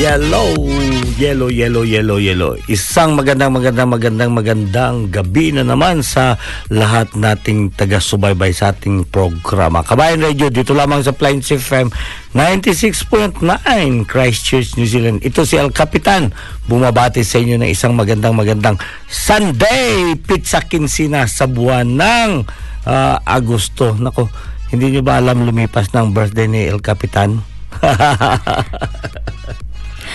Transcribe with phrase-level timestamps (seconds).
[0.00, 0.56] Yellow,
[1.20, 2.56] yellow, yellow, yellow, yellow.
[2.72, 6.40] Isang magandang, magandang, magandang, magandang gabi na naman sa
[6.72, 9.84] lahat nating taga-subaybay sa ating programa.
[9.84, 11.92] Kabayan Radio, dito lamang sa Plains FM
[12.32, 13.44] 96.9
[14.08, 15.20] Christchurch, New Zealand.
[15.20, 16.32] Ito si El Capitan.
[16.64, 22.48] Bumabati sa inyo ng isang magandang, magandang Sunday Pizza Kinsina sa buwan ng
[22.88, 23.92] ah, Agosto.
[24.00, 24.32] Nako,
[24.72, 27.44] hindi nyo ba alam lumipas ng birthday ni El Capitan?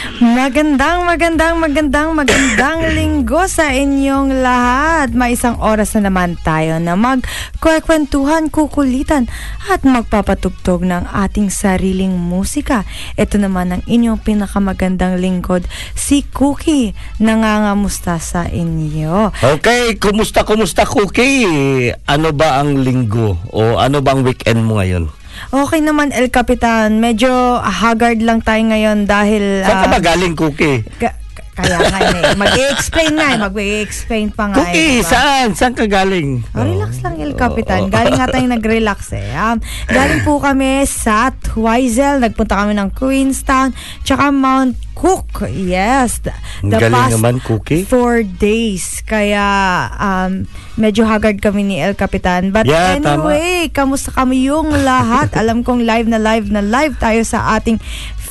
[0.06, 5.10] Magandang, magandang, magandang, magandang linggo sa inyong lahat.
[5.18, 9.25] May isang oras na naman tayo na magkwekwentuhan, kukulitan
[9.66, 12.86] at magpapatugtog ng ating sariling musika.
[13.18, 15.66] Ito naman ang inyong pinakamagandang lingkod,
[15.98, 19.34] si Cookie, nangangamusta sa inyo.
[19.42, 21.90] Okay, kumusta kumusta Cookie?
[22.06, 25.10] Ano ba ang linggo o ano ba ang weekend mo ngayon?
[25.51, 26.97] Okay naman, El Capitan.
[26.97, 29.62] Medyo haggard lang tayo ngayon dahil...
[29.65, 30.81] Saan ka ah, ba galing Cookie?
[30.97, 31.25] ka-
[31.56, 32.36] kaya nga eh.
[32.44, 33.40] Mag-i-explain nga eh.
[33.40, 34.94] Mag-i-explain pa nga Cookie, eh.
[35.00, 35.07] diba?
[35.07, 35.48] saan?
[35.56, 36.44] Saan ka galing?
[36.52, 37.88] Oh, relax lang, El Capitan.
[37.88, 39.31] Galing nga tayong nag-relax eh.
[39.31, 39.57] Um,
[39.88, 42.19] galing po kami sa Twizel.
[42.19, 43.72] Nagpunta kami ng Queenstown.
[44.04, 45.48] Tsaka Mount cook.
[45.48, 46.24] Yes.
[46.24, 46.31] The,
[46.62, 47.84] the galing past naman, Cookie.
[47.84, 49.00] four days.
[49.01, 49.44] Kaya
[49.92, 52.51] um, medyo haggard kami ni El Capitan.
[52.51, 53.31] But Yeah, tama.
[53.31, 55.36] anyway, kamusta kami yung lahat?
[55.40, 57.80] Alam kong live na live na live tayo sa ating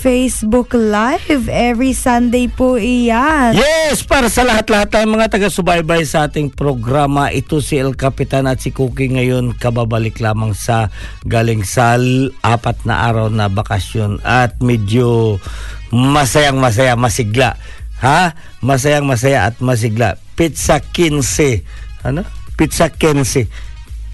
[0.04, 1.48] Facebook Live.
[1.48, 3.56] Every Sunday po iyan.
[3.56, 8.60] Yes, para sa lahat-lahat tayong mga taga-subaybay sa ating programa, ito si El Capitan at
[8.60, 10.92] si Cookie ngayon kababalik lamang sa
[11.24, 11.96] galing sa
[12.44, 15.40] apat na araw na bakasyon at medyo
[15.88, 17.56] masayang masaya, masigla.
[18.04, 18.36] Ha?
[18.60, 20.20] Masayang masaya at masigla.
[20.36, 21.64] Pizza 15.
[22.04, 22.28] Ano?
[22.60, 23.48] Pizza 15.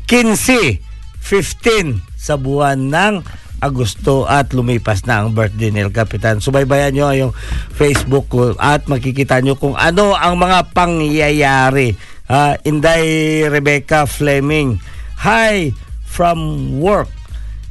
[0.06, 0.78] 15,
[1.18, 3.26] 15 sa buwan ng
[3.60, 6.40] Agosto at lumipas na ang birthday ni El Capitan.
[6.40, 7.32] Subaybayan nyo yung
[7.76, 11.94] Facebook ko at makikita nyo kung ano ang mga pangyayari.
[12.24, 14.80] Ah, Inday Rebecca Fleming.
[15.20, 15.76] Hi
[16.08, 17.12] from work.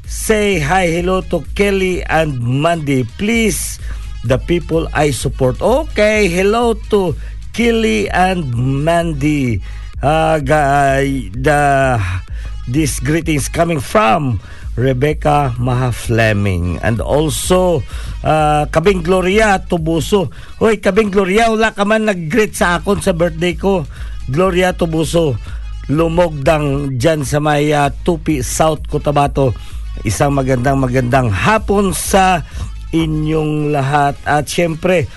[0.06, 3.06] Say hi hello to Kelly and Mandy.
[3.18, 3.78] Please,
[4.26, 5.62] the people I support.
[5.62, 7.18] Okay, hello to
[7.54, 8.54] Kelly and
[8.86, 9.62] Mandy.
[10.02, 11.98] Uh, the
[12.70, 14.40] these greetings coming from
[14.80, 17.84] Rebecca Maha Fleming and also
[18.24, 20.32] uh, Kabing Gloria Tubuso.
[20.64, 23.84] Hoy, Kabing Gloria, wala ka man nag-greet sa akon sa birthday ko.
[24.32, 25.36] Gloria Tubuso,
[25.92, 29.52] lumogdang dyan sa may uh, Tupi, South Cotabato.
[30.08, 32.48] Isang magandang magandang hapon sa
[32.96, 34.16] inyong lahat.
[34.24, 35.12] At syempre,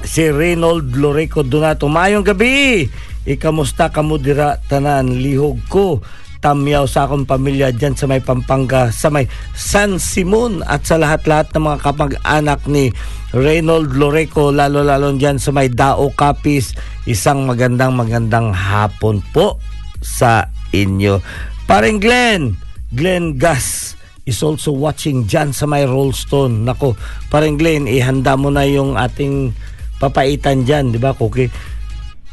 [0.00, 1.84] si Reynold Loreco Donato.
[1.84, 2.88] Mayong gabi!
[3.28, 6.00] Ikamusta ka mo dira tanan lihog ko
[6.40, 11.52] tamyaw sa akong pamilya dyan sa may Pampanga, sa may San Simon at sa lahat-lahat
[11.52, 12.88] ng mga kapag-anak ni
[13.36, 16.72] Reynold Loreco, lalo-lalo dyan sa may Dao Capis.
[17.04, 19.60] Isang magandang magandang hapon po
[20.00, 21.20] sa inyo.
[21.68, 22.56] Paring Glenn,
[22.90, 23.94] Glenn Gas
[24.24, 26.64] is also watching dyan sa may Rollstone.
[26.66, 26.96] Nako,
[27.28, 29.52] paring Glenn, ihanda mo na yung ating
[30.00, 31.52] papaitan dyan, di ba, Cookie?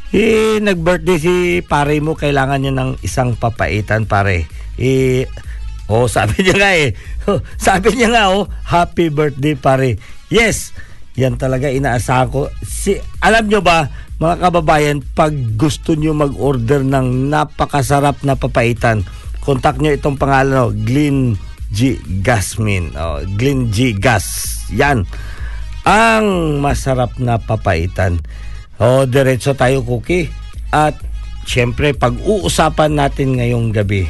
[0.08, 4.48] Eh, nag-birthday si pare mo, kailangan niya ng isang papaitan, pare.
[4.80, 5.28] Eh,
[5.92, 6.96] oh, sabi niya nga eh.
[7.28, 10.00] Oh, sabi niya nga, oh, happy birthday, pare.
[10.32, 10.72] Yes,
[11.12, 12.48] yan talaga inaasahan ko.
[12.64, 19.04] Si, alam nyo ba, mga kababayan, pag gusto nyo mag-order ng napakasarap na papaitan,
[19.44, 21.36] contact nyo itong pangalan, oh, Glenn
[21.68, 22.00] G.
[22.24, 22.96] Gasmin.
[22.96, 23.92] Oh, Glenn G.
[23.92, 24.56] Gas.
[24.72, 25.04] Yan.
[25.84, 28.24] Ang masarap na papaitan.
[28.78, 30.30] O, diretso tayo, Cookie.
[30.70, 30.94] At,
[31.42, 34.06] syempre, pag-uusapan natin ngayong gabi.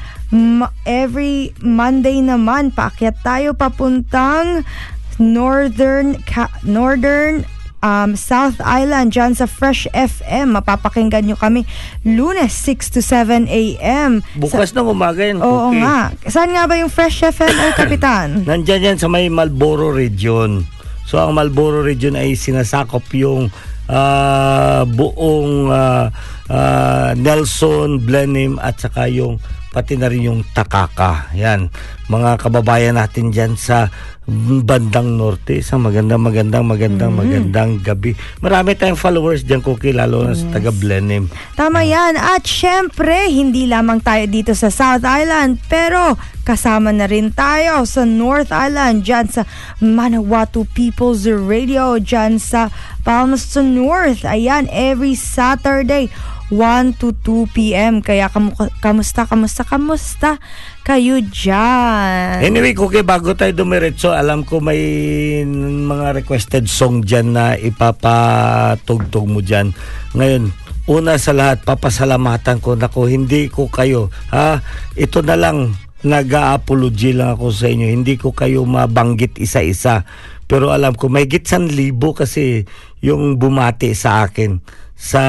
[0.83, 4.67] every Monday naman paakyat tayo papuntang
[5.15, 6.19] Northern
[6.65, 7.47] Northern
[7.85, 10.57] um, South Island dyan sa Fresh FM.
[10.57, 11.63] Mapapakinggan nyo kami
[12.03, 14.25] lunes 6 to 7 a.m.
[14.35, 15.81] Bukas ng umaga yan, Oo Cookie.
[15.85, 16.11] nga.
[16.27, 18.27] Saan nga ba yung Fresh FM, El Kapitan?
[18.49, 20.65] Nandyan yan sa may Malboro region.
[21.05, 23.53] So ang Malboro region ay sinasakop yung
[23.85, 26.09] ah, buong ah,
[26.49, 29.41] ah, Nelson, Blenheim at saka yung
[29.75, 31.35] pati na rin yung Takaka.
[31.35, 31.67] Yan.
[32.07, 33.91] Mga kababayan natin dyan sa
[34.63, 35.59] bandang norte.
[35.59, 38.15] Sa magandang, magandang, magandang, magandang gabi.
[38.39, 41.27] Marami tayong followers dyan, Cookie, lalo na sa taga Blenheim.
[41.59, 42.15] Tama yan.
[42.15, 46.15] At syempre, hindi lamang tayo dito sa South Island, pero
[46.47, 49.43] kasama na rin tayo sa North Island, dyan sa
[49.83, 52.71] Manawatu People's Radio, dyan sa
[53.03, 54.23] Palmerston North.
[54.23, 56.07] Ayan, every Saturday,
[56.53, 58.05] 1 to 2 p.m.
[58.05, 60.37] Kaya kamu- kamusta, kamusta, kamusta
[60.85, 62.45] kayo dyan?
[62.45, 64.77] Anyway, Cookie, bago tayo dumiretso, alam ko may
[65.45, 69.73] mga requested song dyan na ipapatugtog mo dyan.
[70.13, 70.53] Ngayon,
[70.85, 72.77] una sa lahat, papasalamatan ko.
[72.77, 74.13] Nako, hindi ko kayo.
[74.29, 74.61] Ha?
[74.93, 75.73] Ito na lang,
[76.05, 77.89] nag-apology lang ako sa inyo.
[77.89, 80.05] Hindi ko kayo mabanggit isa-isa.
[80.45, 82.69] Pero alam ko, may gitsan libo kasi
[83.01, 85.21] yung bumati sa akin sa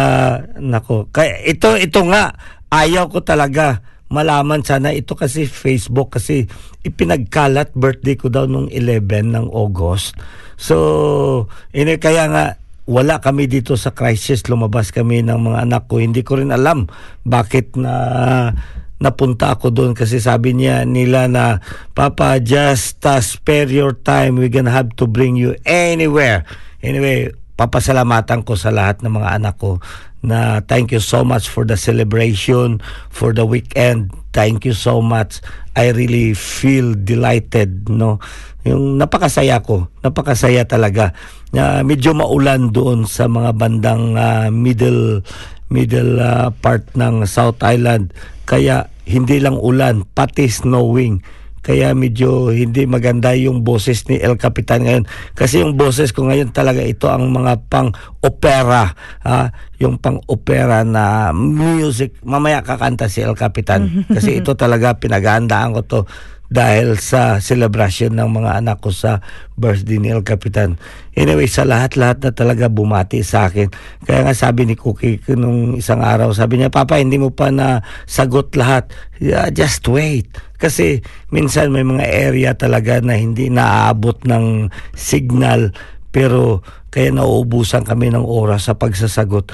[0.57, 1.11] nako.
[1.11, 2.33] Kaya ito ito nga
[2.71, 4.63] ayaw ko talaga malaman.
[4.63, 6.47] Sana ito kasi Facebook kasi
[6.87, 10.15] ipinagkalat birthday ko daw nung 11 ng August.
[10.57, 12.45] So, ini kaya nga
[12.87, 14.47] wala kami dito sa crisis.
[14.47, 15.99] Lumabas kami ng mga anak ko.
[15.99, 16.87] Hindi ko rin alam
[17.27, 18.55] bakit na
[19.03, 19.93] napunta ako doon.
[19.93, 21.59] Kasi sabi niya nila na
[21.93, 24.39] Papa just uh, spare your time.
[24.39, 26.47] We gonna have to bring you anywhere.
[26.81, 29.81] Anyway papasalamatan ko sa lahat ng mga anak ko
[30.21, 34.13] na thank you so much for the celebration for the weekend.
[34.37, 35.41] Thank you so much.
[35.73, 38.21] I really feel delighted no?
[38.67, 39.89] Yung napakasaya ko.
[40.05, 41.17] Napakasaya talaga.
[41.55, 45.25] Na medyo maulan doon sa mga bandang uh, middle
[45.71, 48.13] middle uh, part ng South Island.
[48.45, 51.23] Kaya hindi lang ulan pati snowing
[51.67, 55.05] kaya medyo hindi maganda yung boses ni El Capitan ngayon.
[55.35, 57.91] Kasi yung boses ko ngayon talaga ito ang mga pang
[58.23, 58.95] opera,
[59.27, 59.51] ha?
[59.83, 62.23] yung pang opera na music.
[62.23, 63.91] Mamaya kakanta si El Capitan.
[64.15, 66.01] Kasi ito talaga pinaghandaan ko to
[66.47, 69.19] dahil sa celebration ng mga anak ko sa
[69.59, 70.79] birthday ni El Capitan.
[71.17, 73.73] Anyway, sa lahat-lahat na talaga bumati sa akin.
[74.07, 77.83] Kaya nga sabi ni Cookie nung isang araw, sabi niya, Papa, hindi mo pa na
[78.07, 78.93] sagot lahat.
[79.19, 80.31] Yeah, just wait.
[80.57, 81.03] Kasi
[81.35, 85.75] minsan may mga area talaga na hindi naaabot ng signal
[86.15, 89.53] pero kaya nauubusan kami ng oras sa pagsasagot.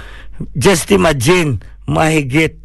[0.54, 1.58] Just imagine,
[1.90, 2.62] mahigit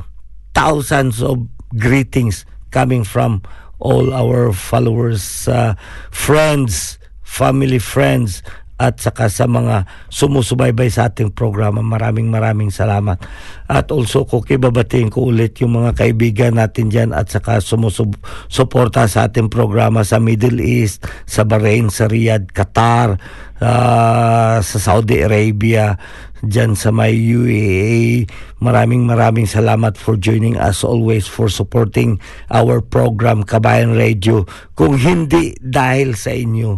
[0.54, 3.42] thousands of greetings coming from
[3.80, 5.76] all our followers, uh,
[6.12, 8.42] friends, family friends,
[8.78, 11.82] at saka sa mga sumusubaybay sa ating programa.
[11.82, 13.18] Maraming maraming salamat.
[13.66, 19.26] At also ko kibabatiin ko ulit yung mga kaibigan natin dyan at saka sumusuporta sa
[19.26, 23.18] ating programa sa Middle East, sa Bahrain, sa Riyadh, Qatar,
[23.58, 25.98] uh, sa Saudi Arabia,
[26.46, 28.30] dyan sa may UAE.
[28.62, 32.22] Maraming maraming salamat for joining us always for supporting
[32.54, 34.46] our program Kabayan Radio.
[34.78, 36.78] Kung hindi dahil sa inyo,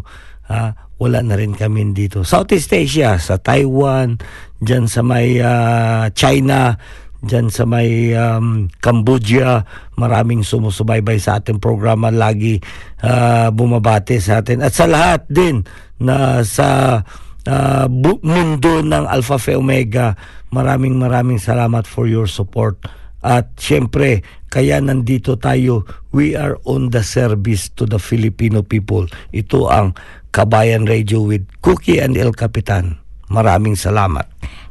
[0.50, 2.28] ha, wala na rin kami dito.
[2.28, 4.20] Southeast Asia, sa Taiwan,
[4.60, 6.76] dyan sa may uh, China,
[7.24, 9.64] dyan sa may um, Cambodia,
[9.96, 12.60] maraming sumusubaybay sa ating programa, lagi
[13.06, 14.60] uh, bumabati sa atin.
[14.60, 15.64] At sa lahat din
[16.04, 17.00] na sa
[17.48, 17.86] uh,
[18.24, 20.16] mundo ng Alpha Phi Omega,
[20.52, 22.82] maraming maraming salamat for your support.
[23.20, 25.84] At syempre, kaya nandito tayo,
[26.16, 29.06] we are on the service to the Filipino people.
[29.36, 29.94] Ito ang
[30.32, 33.02] Kabayan Radio with Cookie and El Capitan.
[33.30, 34.26] Maraming salamat.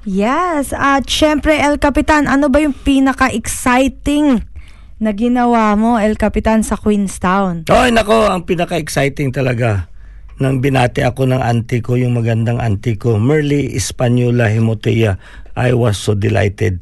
[0.09, 4.43] Yes, at syempre El Capitan, ano ba yung pinaka-exciting
[4.99, 7.69] na ginawa mo El Capitan sa Queenstown?
[7.71, 9.87] Ay nako, ang pinaka-exciting talaga
[10.39, 15.19] nang binati ako ng auntie ko, yung magandang auntie ko, Merly Espanola Himotea.
[15.59, 16.79] I was so delighted.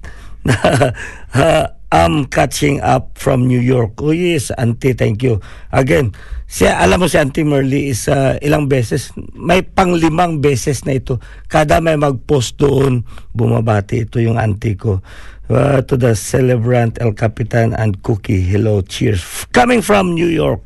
[1.93, 4.03] I'm catching up from New York.
[4.03, 5.39] Oh yes, auntie, thank you.
[5.71, 6.13] Again,
[6.47, 11.23] siya, alam mo si Auntie Merly is uh, ilang beses, may panglimang beses na ito.
[11.47, 14.99] Kada may mag-post doon, bumabati ito yung auntie ko.
[15.47, 19.47] Uh, to the celebrant El Capitan and Cookie, hello, cheers.
[19.55, 20.63] Coming from New York.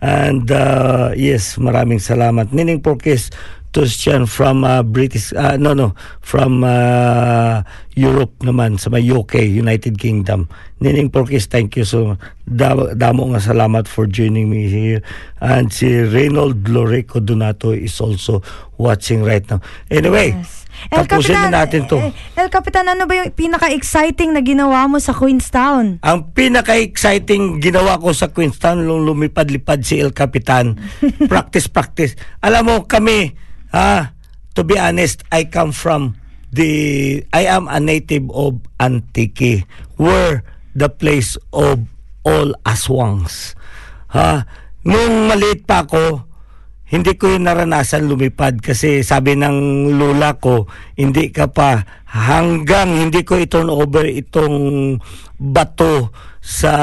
[0.00, 2.52] And uh, yes, maraming salamat.
[2.56, 3.32] Nining Porkis,
[3.70, 7.62] Tustian from uh, British uh, no no from uh,
[7.94, 10.50] Europe naman sa may UK United Kingdom
[10.82, 15.00] Nining Porkis thank you so da, damo nga salamat for joining me here
[15.38, 18.42] and si Reynold Loreco Donato is also
[18.74, 20.60] watching right now anyway yes.
[20.88, 21.96] El Tapusin Capitan, natin to.
[22.00, 26.00] Eh, El Capitan, ano ba yung pinaka-exciting na ginawa mo sa Queenstown?
[26.00, 30.80] Ang pinaka-exciting ginawa ko sa Queenstown lumipad-lipad si El Capitan.
[31.32, 32.16] practice, practice.
[32.40, 33.36] Alam mo, kami,
[33.70, 34.14] Ah,
[34.58, 36.18] to be honest, I come from
[36.50, 40.42] the I am a native of Antique, where
[40.74, 41.86] the place of
[42.26, 43.54] all aswangs.
[44.10, 44.42] Ha,
[44.82, 46.26] nung maliit pa ako,
[46.90, 50.66] hindi ko yung naranasan lumipad kasi sabi ng lula ko,
[50.98, 54.98] hindi ka pa hanggang hindi ko i-turn over itong
[55.38, 56.10] bato
[56.42, 56.74] sa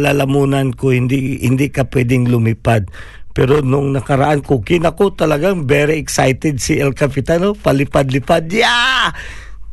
[0.00, 2.88] lalamunan ko, hindi hindi ka pwedeng lumipad.
[3.36, 7.52] Pero nung nakaraan ko, kinako talagang very excited si El Capitano.
[7.52, 8.48] Palipad-lipad.
[8.48, 9.12] Yeah!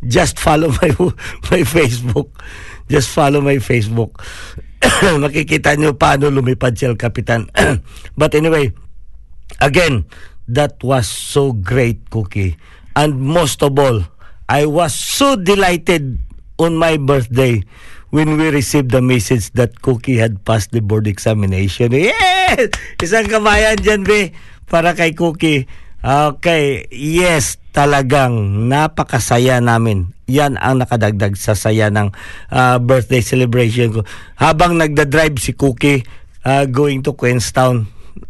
[0.03, 0.91] Just follow my,
[1.47, 2.35] my Facebook.
[2.91, 4.19] Just follow my Facebook.
[5.23, 7.47] Makikita nyo paano lumipad si El Capitan.
[8.19, 8.75] But anyway,
[9.63, 10.11] again,
[10.51, 12.59] that was so great, Cookie.
[12.99, 14.03] And most of all,
[14.51, 16.19] I was so delighted
[16.59, 17.63] on my birthday
[18.11, 21.95] when we received the message that Cookie had passed the board examination.
[22.43, 22.75] Yes!
[22.99, 24.35] Isang kamayan dyan, be,
[24.67, 25.63] para kay Cookie.
[26.03, 30.11] Okay, yes, talagang napakasaya namin.
[30.23, 32.11] yan ang nakadagdag sa saya ng
[32.51, 34.01] ah, birthday celebration ko.
[34.39, 36.03] Habang nagda-drive si Cookie
[36.43, 37.87] ah, going to Queenstown,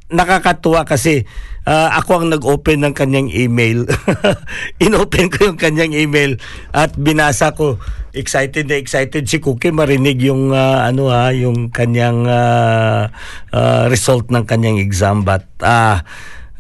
[0.10, 1.26] nakakatuwa kasi
[1.66, 3.90] ah, ako ang nag-open ng kanyang email.
[4.86, 6.38] Inopen ko yung kanyang email
[6.74, 7.82] at binasa ko.
[8.14, 13.10] Excited na excited si Cookie marinig yung ah, ano ha, yung kanyang ah,
[13.50, 15.26] ah, result ng kanyang exam.
[15.26, 16.06] But ah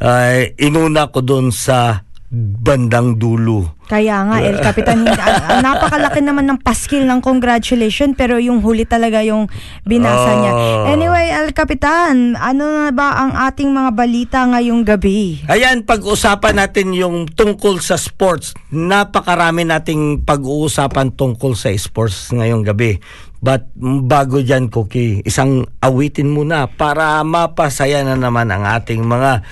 [0.03, 3.77] ay, inuna ko doon sa bandang dulo.
[3.85, 5.13] Kaya nga, El Capitan, ah,
[5.53, 9.45] ah, napakalaki naman ng paskil ng congratulation pero yung huli talaga yung
[9.85, 10.53] binasa niya.
[10.57, 10.89] Oh.
[10.89, 15.45] Anyway, El Capitan, ano na ba ang ating mga balita ngayong gabi?
[15.45, 18.57] Ayan, pag-usapan natin yung tungkol sa sports.
[18.73, 22.97] Napakarami nating pag-uusapan tungkol sa sports ngayong gabi.
[23.43, 23.67] But
[24.07, 29.43] bago dyan, Cookie, isang awitin muna para mapasaya na naman ang ating mga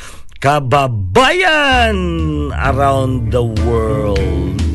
[0.41, 1.93] kababayan
[2.57, 4.70] around the world.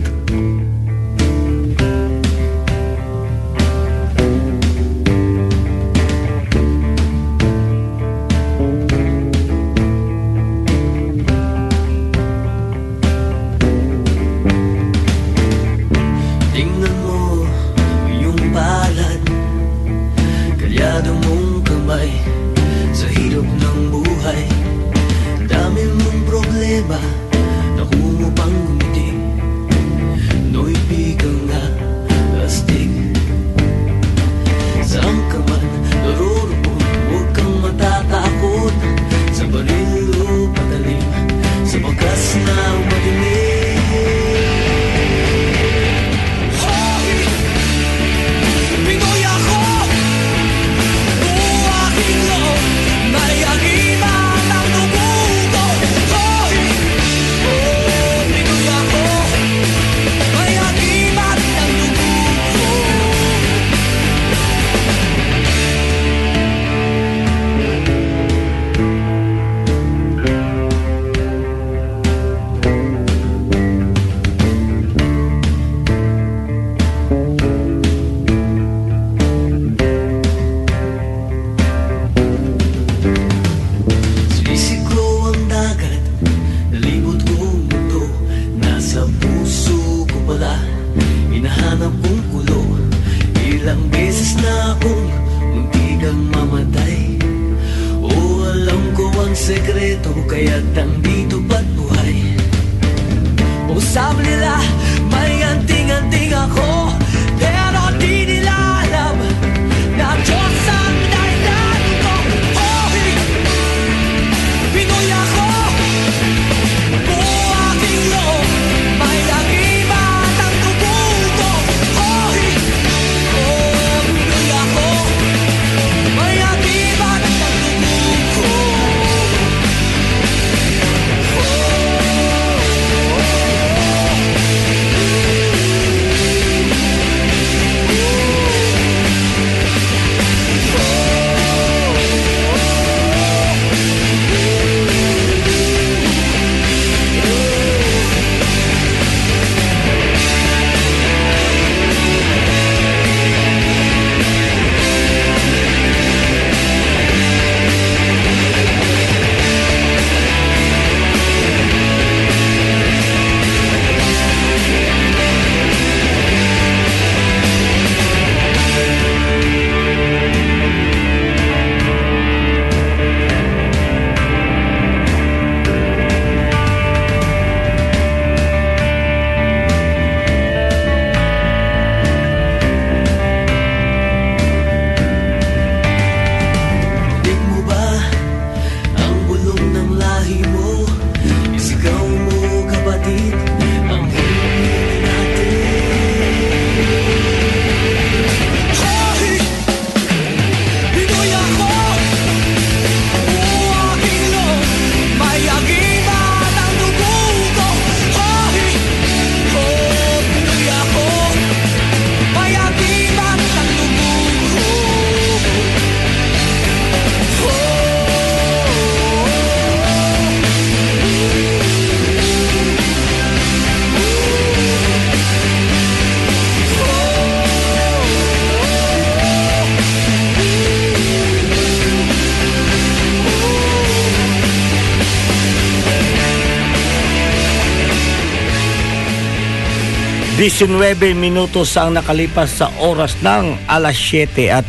[240.56, 244.64] 19 minutos ang nakalipas sa oras ng alas 7 at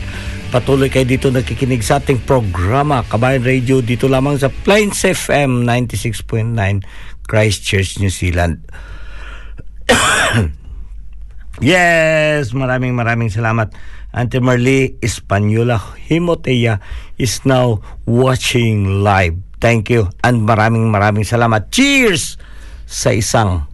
[0.51, 6.83] patuloy kayo dito nakikinig sa ating programa Kabayan Radio dito lamang sa Plains FM 96.9
[7.23, 8.67] Christchurch, New Zealand.
[11.63, 13.71] yes, maraming maraming salamat.
[14.11, 15.79] Auntie Marley Espanyola
[16.11, 16.83] Himotea
[17.15, 19.39] is now watching live.
[19.63, 21.71] Thank you and maraming maraming salamat.
[21.71, 22.35] Cheers
[22.83, 23.66] sa isang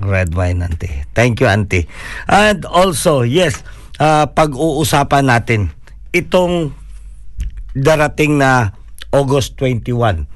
[0.00, 1.04] red wine, Auntie.
[1.12, 1.86] Thank you, Auntie.
[2.26, 3.60] And also, yes,
[4.00, 5.60] uh, pag-uusapan natin
[6.10, 6.74] itong
[7.76, 8.74] darating na
[9.12, 10.26] August 21.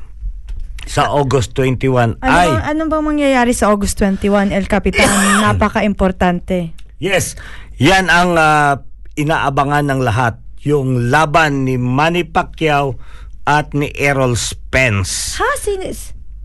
[0.85, 2.49] Sa August 21 Ano, ay...
[2.61, 5.09] ano bang mangyayari sa August 21, El Capitan?
[5.49, 6.77] Napaka-importante.
[7.01, 7.41] Yes,
[7.81, 8.85] yan ang ah,
[9.17, 10.39] inaabangan ng lahat.
[10.65, 12.97] Yung laban ni Manny Pacquiao
[13.45, 15.37] at ni Errol Spence.
[15.41, 15.51] Ha?
[15.61, 15.85] Sin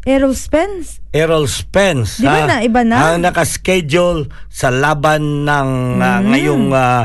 [0.04, 1.04] Errol Spence?
[1.12, 2.24] Errol Spence.
[2.24, 2.98] Di ba ha, na, iba na?
[3.12, 6.28] Ang nakaschedule sa laban ng ah, Mm.
[6.32, 7.04] ngayong ah,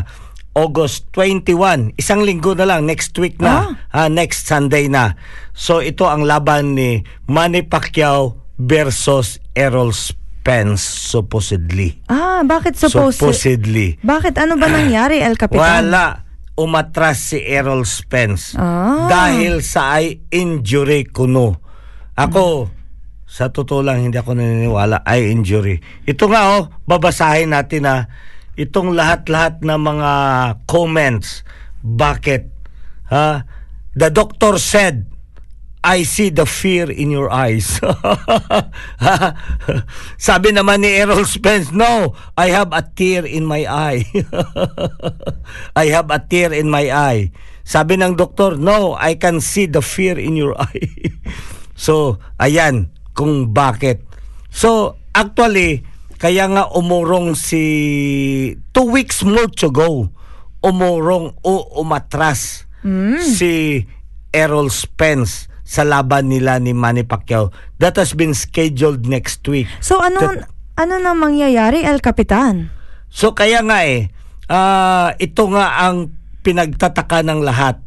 [0.54, 1.98] August 21.
[1.98, 3.74] Isang linggo na lang, next week na.
[3.90, 5.18] Ah, next Sunday na.
[5.50, 11.98] So ito ang laban ni Manny Pacquiao versus Errol Spence supposedly.
[12.06, 13.18] Ah, bakit supposed?
[13.18, 13.98] supposedly.
[13.98, 14.38] Bakit?
[14.38, 15.90] Ano ba nangyari, El Capitan?
[15.90, 16.22] Wala.
[16.54, 18.54] Umatras si Errol Spence.
[18.54, 19.10] Ah.
[19.10, 21.58] Dahil sa eye injury kuno.
[22.14, 22.70] Ako,
[23.34, 25.82] sa totoo lang, hindi ako naniniwala, eye injury.
[26.06, 28.06] Ito nga oh, babasahin natin na
[28.54, 30.12] itong lahat-lahat na mga
[30.70, 31.42] comments.
[31.82, 32.46] Bakit?
[33.10, 33.42] Ha?
[33.98, 35.10] The doctor said,
[35.82, 37.66] I see the fear in your eyes.
[40.30, 44.06] Sabi naman ni Errol Spence, no, I have a tear in my eye.
[45.82, 47.34] I have a tear in my eye.
[47.66, 50.86] Sabi ng doktor, no, I can see the fear in your eye.
[51.74, 54.02] so, ayan, kung bakit.
[54.50, 55.86] So, actually,
[56.20, 57.62] kaya nga umurong si
[58.74, 60.10] two weeks more to go.
[60.64, 62.64] Umurong o umatras
[63.20, 63.84] si
[64.32, 67.52] Errol Spence sa laban nila ni Manny Pacquiao.
[67.80, 69.68] That has been scheduled next week.
[69.80, 72.74] So, ano, ano na mangyayari, El Capitan?
[73.14, 74.10] So kaya nga eh,
[74.50, 76.10] ah, ito nga ang
[76.42, 77.78] pinagtataka ng lahat.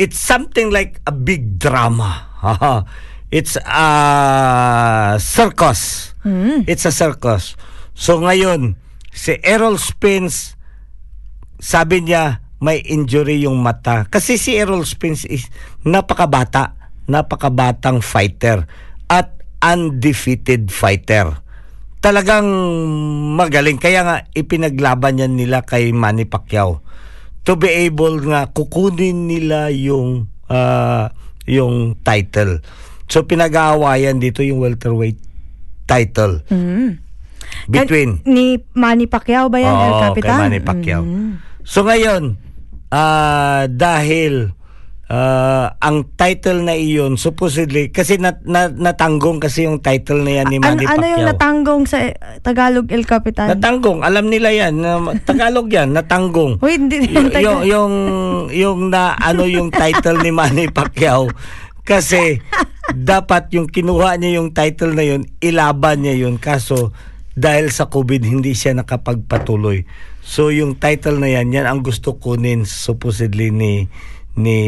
[0.00, 2.32] It's something like a big drama.
[3.30, 3.86] It's a
[5.22, 6.12] circus.
[6.66, 7.54] It's a circus.
[7.94, 8.74] So ngayon,
[9.14, 10.58] si Errol Spence,
[11.62, 14.04] sabi niya may injury yung mata.
[14.10, 15.48] Kasi si Errol Spence is
[15.86, 18.66] napakabata, napakabatang fighter
[19.08, 21.40] at undefeated fighter
[22.00, 22.48] talagang
[23.36, 23.76] magaling.
[23.76, 26.80] Kaya nga ipinaglaban yan nila kay Manny Pacquiao.
[27.44, 31.12] To be able nga kukunin nila yung ah,
[31.44, 32.60] yung title.
[33.10, 35.18] So pinag-aawayan dito yung welterweight
[35.84, 36.46] title.
[37.66, 40.30] Between Kan- ni Manny Pacquiao ba yan, El Oo, Capitan?
[40.30, 41.02] kay Manny Pacquiao.
[41.02, 41.30] Mm.
[41.62, 42.38] So ngayon,
[42.88, 44.54] ah, dahil
[45.06, 50.46] ah, ang title na iyon supposedly kasi nat, na- natanggong kasi yung title na yan
[50.46, 51.10] ni Ano, Manny ano Pacquiao.
[51.10, 53.50] yung natanggong sa eh, Tagalog, El Capitan?
[53.50, 54.78] Natanggong, alam nila yan.
[54.78, 56.62] na- Tagalog yan, natanggong.
[56.62, 57.92] Uy, hindi Y- yung yung,
[58.48, 61.26] yung na, ano yung title ni Manny Pacquiao.
[61.90, 62.38] Kasi,
[62.94, 66.38] dapat yung kinuha niya yung title na yun, ilaban niya yun.
[66.38, 66.94] Kaso,
[67.34, 69.82] dahil sa COVID, hindi siya nakapagpatuloy.
[70.22, 73.90] So, yung title na yan, yan ang gusto kunin supposedly ni
[74.38, 74.60] ni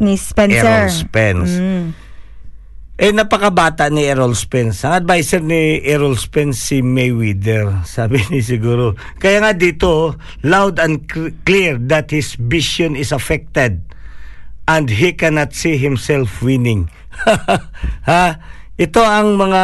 [0.00, 0.64] Ni Spencer.
[0.64, 1.52] Errol Spence.
[1.60, 1.86] Mm.
[2.96, 4.88] Eh, napakabata ni Errol Spence.
[4.88, 7.80] Ang advisor ni Errol Spence si Mayweather.
[7.84, 8.96] Sabi ni siguro.
[9.20, 13.84] Kaya nga dito, loud and cl- clear that his vision is affected
[14.66, 16.90] and he cannot see himself winning.
[18.10, 18.38] ha?
[18.76, 19.62] Ito ang mga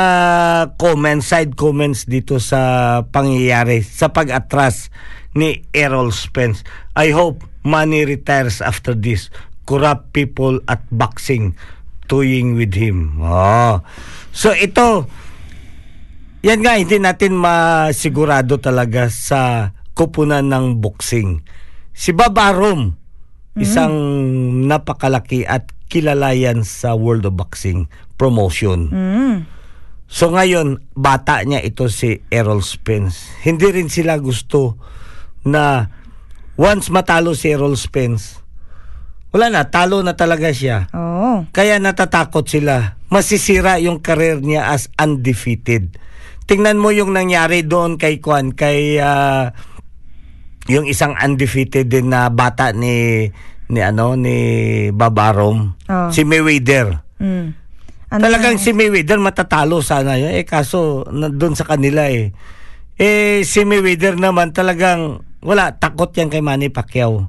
[0.81, 4.89] comments, side comments dito sa pangyayari, sa pag-atras
[5.37, 6.65] ni Errol Spence.
[6.97, 9.29] I hope money retires after this.
[9.69, 11.55] Corrupt people at boxing
[12.13, 13.17] toying with him.
[13.25, 13.81] Oh.
[14.37, 15.09] So ito,
[16.45, 21.41] yan nga, hindi natin masigurado talaga sa kupunan ng boxing.
[21.97, 23.01] Si Bob Arum,
[23.59, 23.95] isang
[24.65, 27.85] napakalaki at kilala yan sa World of Boxing
[28.17, 28.89] promotion.
[28.89, 29.37] Mm.
[30.09, 33.33] So ngayon, bata niya ito si Errol Spence.
[33.45, 34.77] Hindi rin sila gusto
[35.45, 35.89] na
[36.57, 38.41] once matalo si Errol Spence,
[39.33, 40.93] wala na, talo na talaga siya.
[40.93, 41.49] Oo.
[41.49, 43.01] Kaya natatakot sila.
[43.09, 45.97] Masisira yung career niya as undefeated.
[46.45, 49.57] Tingnan mo yung nangyari doon kay Kwan, kay ah,
[50.69, 53.27] yung isang undefeated din na bata ni
[53.67, 54.37] ni ano ni
[54.93, 56.09] Babarom, Oh.
[56.13, 57.01] si Mayweather.
[57.19, 57.47] Mm.
[58.13, 60.37] Ano Talagang na- si Mayweather matatalo sana yun.
[60.37, 62.37] Eh kaso doon sa kanila eh.
[63.01, 67.27] Eh, si Mayweather naman talagang wala, takot yan kay Manny Pacquiao.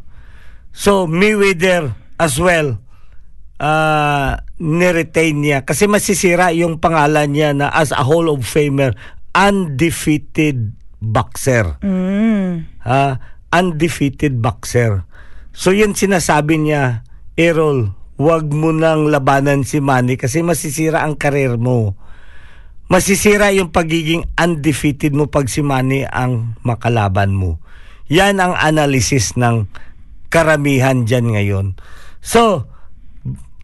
[0.69, 2.77] So, Mayweather as well,
[3.57, 5.63] uh, niretain niya.
[5.63, 8.93] Kasi masisira yung pangalan niya na as a Hall of Famer,
[9.33, 11.77] undefeated boxer.
[11.83, 12.79] Mm.
[12.87, 13.33] Ha?
[13.53, 15.05] undefeated boxer.
[15.53, 17.05] So yun sinasabi niya,
[17.37, 21.93] Errol, wag mo nang labanan si Manny kasi masisira ang karir mo.
[22.89, 27.61] Masisira yung pagiging undefeated mo pag si Manny ang makalaban mo.
[28.09, 29.69] Yan ang analysis ng
[30.33, 31.67] karamihan dyan ngayon.
[32.19, 32.69] So,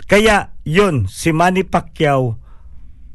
[0.06, 2.38] kaya yun, si Manny Pacquiao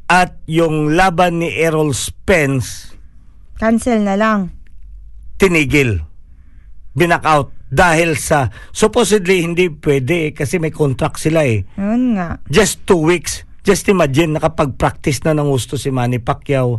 [0.06, 2.93] at yung laban ni Errol Spence,
[3.56, 4.50] Cancel na lang.
[5.34, 5.98] tinigil.
[6.94, 11.66] Binak out dahil sa supposedly hindi pwede eh, kasi may contract sila eh.
[11.74, 12.38] Yun nga.
[12.46, 13.42] Just two weeks.
[13.66, 16.78] Just imagine nakapag-practice na ng gusto si Manny Pacquiao.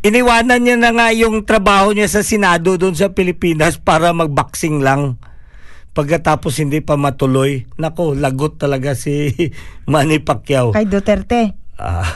[0.00, 5.20] Iniwanan niya na nga yung trabaho niya sa Senado doon sa Pilipinas para mag-boxing lang.
[5.92, 9.34] Pagkatapos hindi pa matuloy, nako, lagot talaga si
[9.92, 10.72] Manny Pacquiao.
[10.72, 11.52] Kay Duterte.
[11.76, 12.06] Ah,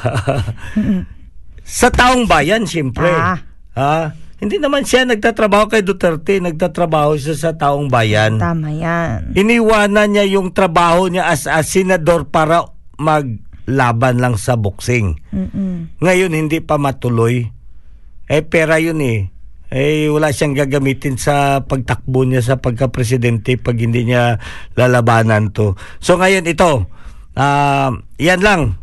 [1.62, 3.06] sa taong bayan, siyempre.
[3.06, 3.51] Ah.
[3.76, 4.12] Ha?
[4.42, 8.42] Hindi naman siya nagtatrabaho kay Duterte, nagtatrabaho siya sa taong bayan.
[8.42, 9.38] Tama yan.
[9.38, 12.66] Iniwanan niya yung trabaho niya as a senador para
[12.98, 15.14] maglaban lang sa boxing.
[15.30, 15.94] Mm-mm.
[16.02, 17.54] Ngayon hindi pa matuloy.
[18.26, 19.30] Eh pera yun eh.
[19.70, 24.42] Eh wala siyang gagamitin sa pagtakbo niya sa pagka-presidente pag hindi niya
[24.74, 25.78] lalabanan to.
[26.02, 26.90] So ngayon ito,
[27.38, 28.82] ah, yan lang.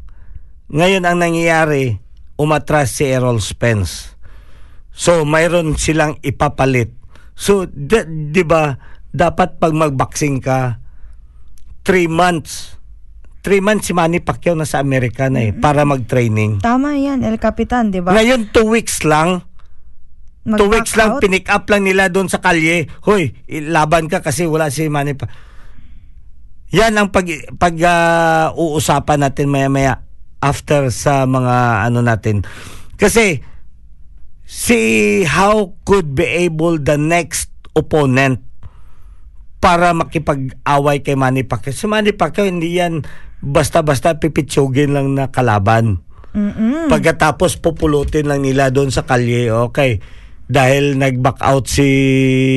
[0.71, 1.99] Ngayon ang nangyayari,
[2.39, 4.18] umatras si Errol Spence.
[4.99, 6.91] So mayroon silang ipapalit.
[7.31, 8.75] So d- 'di ba
[9.15, 10.83] dapat pag magboxing ka
[11.87, 12.75] 3 months
[13.47, 16.59] 3 months si Manny Pacquiao na sa Amerika na eh para mag-training.
[16.59, 18.11] Tama yan, El Capitan, di ba?
[18.11, 19.47] Ngayon 2 weeks lang
[20.49, 21.21] Two Mag-back weeks lang, out.
[21.21, 22.87] pinick up lang nila doon sa kalye.
[23.05, 23.37] Hoy,
[23.69, 25.27] laban ka kasi wala si Manny pa.
[26.73, 27.27] Yan ang pag,
[27.59, 30.01] pag ah, uusapan natin maya-maya
[30.39, 32.41] after sa mga ano natin.
[32.95, 33.43] Kasi,
[34.49, 38.41] see how could be able the next opponent
[39.61, 41.77] para makipag-away kay Manny Pacquiao.
[41.77, 43.05] Si Manny Pacquiao, hindi yan
[43.45, 46.01] basta-basta pipitsugin lang na kalaban.
[46.33, 46.89] Mm-mm.
[46.89, 50.01] Pagkatapos pupulutin lang nila doon sa kalye, okay.
[50.49, 51.85] Dahil nag-back out si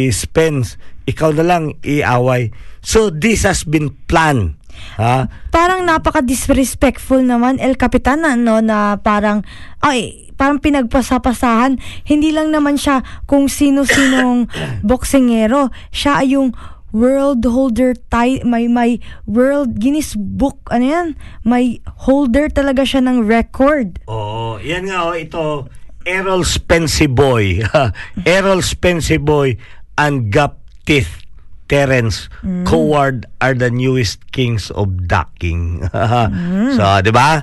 [0.08, 2.48] Spence, ikaw na lang iaway.
[2.80, 4.56] So this has been planned.
[4.96, 5.28] Ha?
[5.52, 9.44] Parang napaka-disrespectful naman, El Capitan, na, no, na parang,
[9.84, 11.78] ay, parang pinagpasapasahan.
[12.02, 14.50] Hindi lang naman siya kung sino-sinong
[14.90, 15.70] boksingero.
[15.94, 16.50] Siya ay yung
[16.90, 21.08] world holder ti- may may world Guinness Book ano yan
[21.40, 25.72] may holder talaga siya ng record Oo, yan nga oh, ito
[26.04, 27.64] Errol Spence Boy.
[28.28, 29.56] Errol Spence Boy
[29.96, 31.24] and Gap Teeth
[31.64, 32.28] Terence
[32.68, 35.80] Coward are the newest kings of ducking.
[36.76, 37.40] So, 'di ba?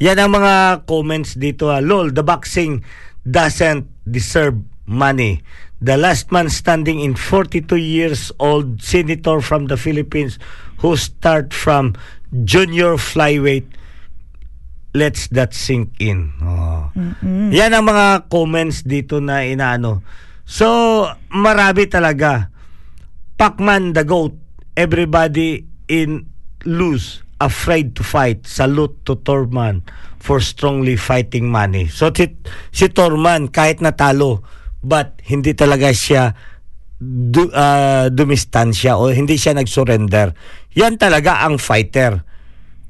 [0.00, 1.68] Yan ang mga comments dito.
[1.68, 1.84] ah.
[1.84, 2.80] Lol, the boxing
[3.28, 4.56] doesn't deserve
[4.88, 5.44] money.
[5.80, 10.40] The last man standing in 42 years old senator from the Philippines
[10.80, 11.96] who start from
[12.44, 13.68] junior flyweight
[14.94, 16.34] let's that sink in.
[16.42, 16.90] Oh.
[17.54, 20.02] Yan ang mga comments dito na inaano.
[20.42, 22.50] So, marami talaga.
[23.38, 24.34] Pacman the GOAT,
[24.74, 26.28] everybody in
[26.66, 28.44] lose, afraid to fight.
[28.44, 29.82] Salute to Torman
[30.20, 31.88] for strongly fighting money.
[31.88, 32.36] So, si,
[32.70, 34.44] si Torman, kahit natalo,
[34.84, 36.36] but hindi talaga siya
[37.00, 40.36] du, ah, dumistansya o hindi siya nag-surrender.
[40.76, 42.20] Yan talaga ang fighter.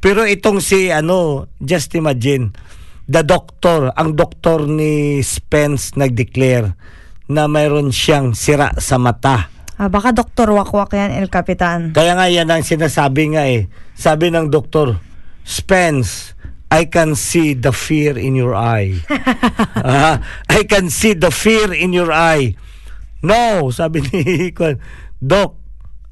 [0.02, 2.50] Pero itong si ano, just imagine,
[3.06, 6.74] the doctor, ang doktor ni Spence nag-declare
[7.30, 9.46] na mayroon siyang sira sa mata.
[9.80, 10.52] Ah, baka Dr.
[10.52, 13.72] Wakwak yan El Capitan Kaya nga yan ang sinasabi nga eh.
[13.96, 15.00] Sabi ng doktor,
[15.40, 16.36] Spence,
[16.68, 19.00] I can see the fear in your eye.
[19.80, 22.54] Ah, I can see the fear in your eye.
[23.24, 24.20] No, sabi ni
[24.56, 24.76] Kwan,
[25.20, 25.56] Doc,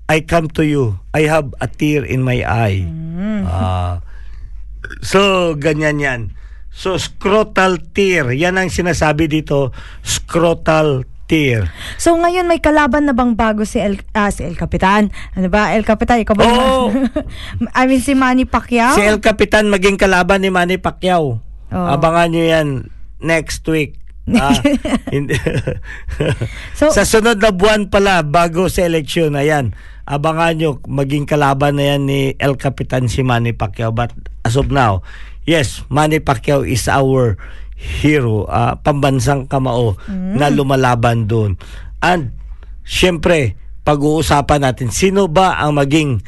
[0.09, 1.01] I come to you.
[1.13, 2.89] I have a tear in my eye.
[3.45, 4.01] Ah.
[5.05, 6.21] so, ganyan yan.
[6.73, 8.33] So, scrotal tear.
[8.33, 9.73] Yan ang sinasabi dito,
[10.05, 11.69] scrotal tear.
[12.01, 15.13] So ngayon may kalaban na bang bago si El, ah, si El Capitan?
[15.37, 15.77] Ano ba?
[15.77, 16.49] El Capitan, ikaw ba?
[16.49, 16.89] Oo.
[17.79, 18.97] I mean si Manny Pacquiao?
[18.97, 21.45] Si El Capitan maging kalaban ni Manny Pacquiao.
[21.69, 21.87] Oo.
[21.87, 22.69] Abangan nyo yan
[23.21, 24.01] next week.
[24.29, 24.53] Ah,
[26.77, 29.73] So- sa sunod na buwan pala bago sa eleksyon, ayan,
[30.05, 33.89] abangan nyo maging kalaban na yan ni El Capitan si Manny Pacquiao.
[33.89, 34.13] But
[34.45, 35.01] as of now,
[35.49, 37.41] yes, Manny Pacquiao is our
[37.79, 41.55] hero, ah, pambansang kamao na lumalaban doon.
[42.03, 42.35] And
[42.83, 43.55] syempre,
[43.87, 46.21] pag-uusapan natin sino ba ang maging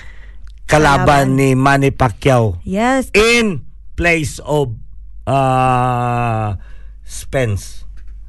[0.64, 1.34] kalaban, Kalaban.
[1.34, 3.10] ni Manny Pacquiao Yes.
[3.10, 3.66] in
[3.98, 4.78] place of
[5.26, 6.54] ah,
[7.02, 7.82] Spence.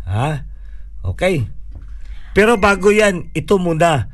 [0.09, 0.41] Ha?
[1.05, 1.45] Okay.
[2.33, 4.09] Pero bago yan, ito muna.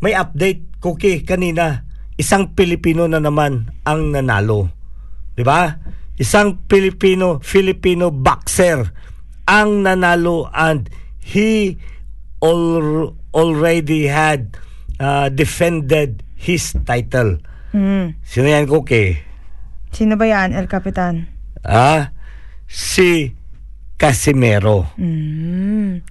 [0.00, 1.84] May update, Cookie, kanina.
[2.16, 4.72] Isang Pilipino na naman ang nanalo.
[5.36, 5.76] 'Di ba?
[6.20, 8.92] Isang Pilipino, Filipino boxer
[9.48, 11.80] ang nanalo and he
[12.44, 14.52] al- already had
[15.00, 17.40] uh, defended his title.
[17.72, 18.20] Mm.
[18.20, 19.16] Sino yan, Cookie?
[19.96, 21.24] Sino ba yan, El Capitan?
[21.64, 22.12] Ah,
[22.68, 23.32] si
[23.96, 24.92] Casimero.
[25.00, 26.04] Mm.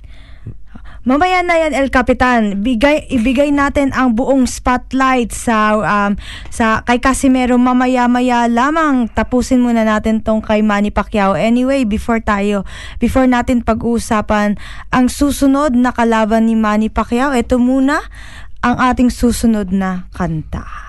[1.08, 2.60] Mamaya na yan, El Capitan.
[2.60, 6.20] Bigay, ibigay natin ang buong spotlight sa um,
[6.52, 9.08] sa kay Casimero mamaya-maya lamang.
[9.08, 11.40] Tapusin muna natin tong kay Manny Pacquiao.
[11.40, 12.68] Anyway, before tayo,
[13.00, 14.60] before natin pag-uusapan
[14.92, 18.04] ang susunod na kalaban ni Manny Pacquiao, ito muna
[18.60, 20.89] ang ating susunod na kanta.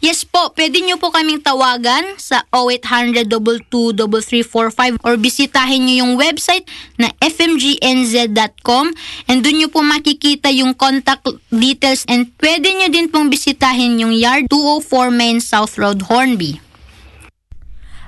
[0.00, 6.64] Yes po, pwede nyo po kaming tawagan sa 0800-223345 or bisitahin nyo yung website
[6.96, 8.96] na fmgnz.com
[9.28, 14.16] and doon nyo po makikita yung contact details and pwede nyo din pong bisitahin yung
[14.16, 16.64] yard 204 Main South Road, Hornby.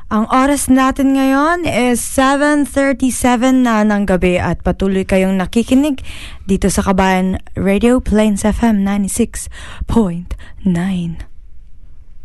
[0.09, 6.01] Ang oras natin ngayon is 7.37 na ng gabi at patuloy kayong nakikinig
[6.49, 11.32] dito sa Kabayan Radio Plains FM 96.9.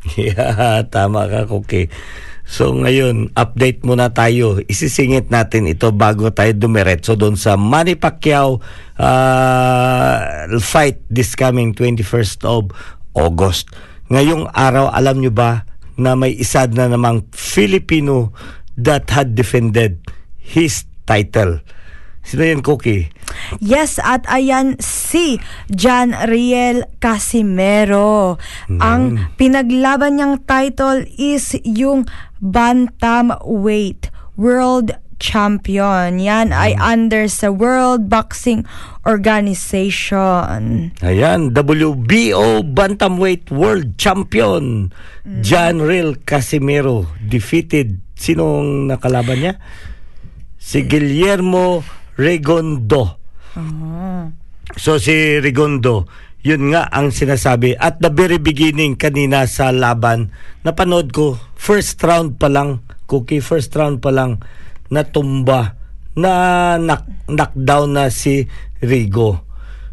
[0.20, 1.92] Yeah, tama ka, Cookie.
[2.48, 4.64] So ngayon, update muna tayo.
[4.64, 8.64] Isisingit natin ito bago tayo dumiretso doon sa Manny Pacquiao
[8.96, 10.20] uh,
[10.64, 12.72] fight this coming 21st of
[13.12, 13.68] August.
[14.08, 15.68] Ngayong araw, alam nyo ba
[16.00, 18.32] na may isa na namang Filipino
[18.80, 20.00] that had defended
[20.40, 21.60] his title.
[22.28, 23.08] Sino yan, Cookie?
[23.64, 25.40] Yes, at ayan si
[25.72, 28.36] John Riel Casimero.
[28.68, 32.04] Ang pinaglaban niyang title is yung
[32.44, 36.20] Bantamweight World Champion.
[36.20, 38.68] Yan ay under sa World Boxing
[39.08, 40.92] Organization.
[41.00, 44.92] Ayan, WBO Bantamweight World Champion
[45.40, 49.54] John Real Casimiro defeated sinong nakalaban niya?
[50.60, 51.82] Si Guillermo
[52.18, 53.22] Regondo.
[54.76, 56.10] So si Regondo,
[56.42, 60.34] yun nga ang sinasabi at the very beginning kanina sa laban,
[60.66, 64.42] napanood ko first round pa lang, cookie first round pa lang
[64.90, 65.76] natumba
[66.18, 68.50] na knock, knockdown na si
[68.82, 69.46] Rigo.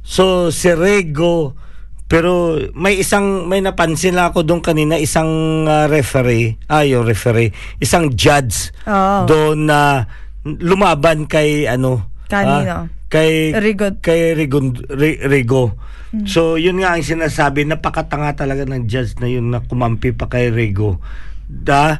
[0.04, 1.56] So si Rigo
[2.04, 7.50] pero may isang may napansin lang ako doon kanina isang uh, referee, ayo referee,
[7.80, 9.24] isang judge Oo.
[9.24, 10.04] doon na
[10.44, 12.88] lumaban kay ano Kanino?
[12.88, 13.94] ah, kay Rigo.
[14.02, 14.58] kay Rigo,
[14.90, 15.76] Ri- Rigo.
[16.30, 20.50] So yun nga ang sinasabi napakatanga talaga ng judge na yun na kumampi pa kay
[20.50, 21.02] Rigo.
[21.46, 21.98] Da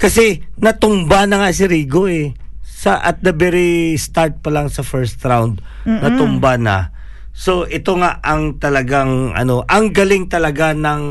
[0.00, 2.32] kasi natumba na nga si Rigo eh.
[2.64, 6.88] Sa at the very start pa lang sa first round natumba na.
[7.36, 11.02] So ito nga ang talagang ano, ang galing talaga ng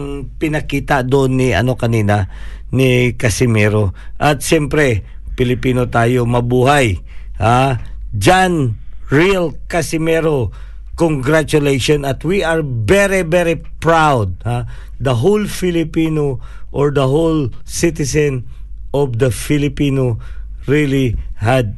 [0.41, 2.26] pinakita doon ni ano kanina
[2.74, 3.93] ni Casimiro.
[4.18, 5.01] At siyempre,
[5.34, 7.01] Pilipino tayo mabuhay.
[7.41, 7.78] Ha?
[8.18, 8.78] John
[9.10, 10.51] Real Casimiro,
[10.97, 14.68] congratulations at we are very very proud ha?
[14.99, 16.43] the whole Filipino
[16.76, 18.45] or the whole citizen
[18.93, 20.20] of the Filipino
[20.68, 21.78] really had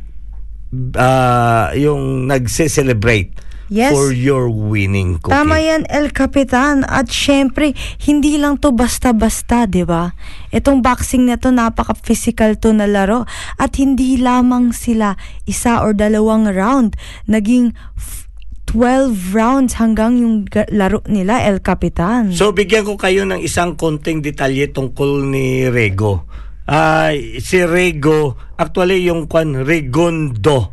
[0.96, 3.36] uh, yung nagse-celebrate
[3.72, 3.96] Yes.
[3.96, 5.32] for your winning cookie.
[5.32, 6.84] Tama yan, El Capitan.
[6.84, 7.72] At syempre,
[8.04, 10.12] hindi lang to basta-basta, di ba?
[10.52, 13.24] Itong boxing na to, napaka-physical to na laro.
[13.56, 15.16] At hindi lamang sila
[15.48, 17.00] isa or dalawang round.
[17.32, 18.28] Naging f-
[18.76, 20.36] 12 rounds hanggang yung
[20.76, 22.36] laro nila, El Capitan.
[22.36, 26.28] So bigyan ko kayo ng isang konting detalye tungkol ni Rego.
[26.68, 30.72] Ay si Rego, actually yung kwan Regondo.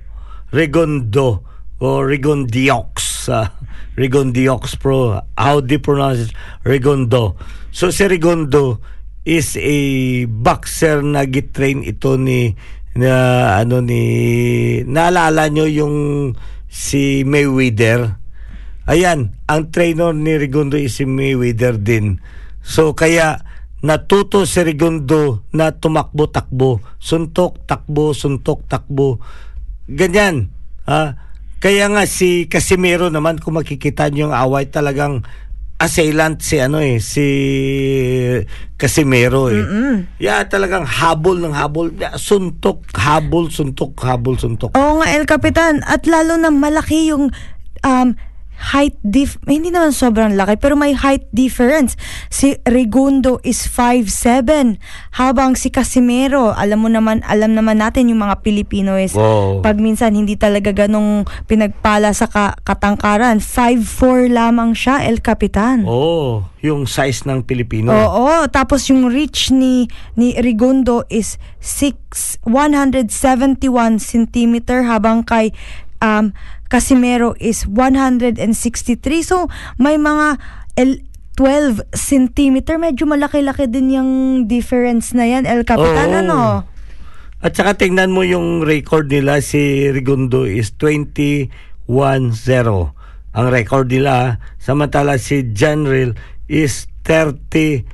[0.54, 1.47] Regondo
[1.78, 3.26] o Regondiox.
[3.28, 3.48] Uh,
[3.98, 5.18] Regondiox pro.
[5.34, 6.32] How do you pronounce it?
[6.62, 7.34] Regondo.
[7.74, 8.78] So si Regondo
[9.28, 9.78] is a
[10.24, 12.56] boxer na gitrain ito ni
[12.96, 14.02] na ano ni
[14.88, 15.96] naalala nyo yung
[16.64, 18.16] si Mayweather
[18.88, 22.24] ayan ang trainer ni Rigondo is si Mayweather din
[22.64, 23.44] so kaya
[23.84, 29.20] natuto si Rigondo na tumakbo-takbo suntok takbo suntok takbo
[29.86, 30.48] ganyan
[30.88, 31.27] ha
[31.58, 35.26] kaya nga si Casimiro naman kung makikita niyo yung away talagang
[35.78, 37.26] assailant si ano eh si
[38.78, 39.62] Casimiro eh.
[40.22, 44.78] Yeah, talagang habol ng habol, suntok, habol, suntok, habol, suntok.
[44.78, 45.82] Oo nga, El Capitan.
[45.82, 47.34] At lalo na malaki yung
[47.82, 48.08] um,
[48.58, 49.38] height dif...
[49.46, 51.94] Hindi naman sobrang laki, pero may height difference.
[52.28, 54.76] Si Regundo is 5'7",
[55.14, 59.62] habang si Casimero, alam mo naman, alam naman natin yung mga Pilipino is Wow.
[59.62, 63.38] pag minsan hindi talaga ganong pinagpala sa ka- katangkaran.
[63.38, 65.86] 5'4 lamang siya, El Capitan.
[65.86, 67.94] Oh, yung size ng Pilipino.
[67.94, 69.86] Oo, tapos yung reach ni
[70.18, 75.54] ni Rigondo is 6 171 centimeter habang kay
[76.02, 76.32] um
[76.68, 78.44] Casimero is 163.
[79.24, 79.48] So
[79.80, 80.36] may mga
[80.76, 82.82] el- 12 centimeter.
[82.82, 84.10] Medyo malaki-laki din yung
[84.50, 86.18] difference na yan, El Capitan, Oo.
[86.18, 86.38] ano?
[87.38, 91.46] At saka tingnan mo yung record nila, si Rigondo is 21-0.
[93.38, 96.18] Ang record nila, samantala si Janril
[96.50, 97.86] is 34-0.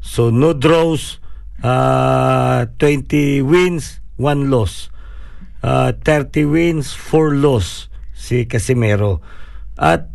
[0.00, 1.20] So no draws,
[1.60, 4.88] uh, 20 wins, 1 loss.
[5.58, 9.22] Uh, 30 wins, 4 loss si Casimero.
[9.78, 10.10] At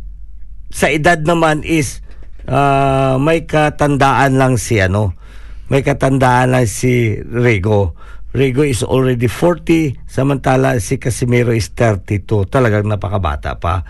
[0.74, 2.02] sa edad naman is
[2.50, 5.14] ah, may katandaan lang si ano
[5.72, 7.96] may katandaan lang si Rigo.
[8.34, 13.86] Rigo is already 40 samantala si Casimiro is 32 talagang napakabata pa.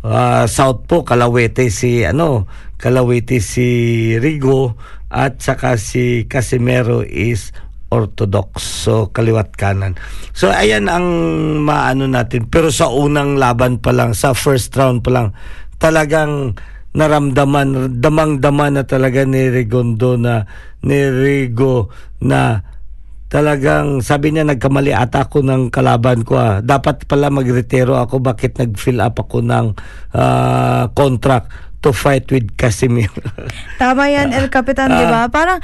[0.00, 2.48] Ah, South po Kalawete si ano
[2.80, 3.68] Kalawete si
[4.16, 4.80] Rigo
[5.12, 7.52] at saka si Casimero is
[7.90, 8.62] Orthodox.
[8.86, 9.98] So kaliwat kanan.
[10.32, 11.06] So ayan ang
[11.66, 12.46] maano natin.
[12.46, 15.28] Pero sa unang laban pa lang sa first round pa lang
[15.80, 16.54] talagang
[16.90, 20.42] naramdaman damang-dama na talaga ni Rigondo na
[20.82, 22.66] ni Rigo na
[23.30, 26.58] talagang sabi niya nagkamali ata ako ng kalaban ko ah.
[26.58, 28.18] dapat pala magretiro ako.
[28.18, 29.66] Bakit nag-fill up ako ng
[30.18, 33.24] ah, contract to fight with Casimiro
[33.80, 35.32] Tama yan, El Capitan, di ba?
[35.32, 35.62] Parang,